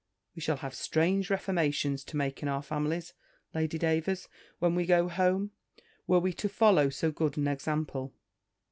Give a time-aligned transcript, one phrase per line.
[0.35, 3.13] We shall have strange reformations to make in our families,
[3.53, 4.27] Lady Davers,
[4.57, 5.51] when we go home,
[6.07, 8.11] were we to follow so good an example.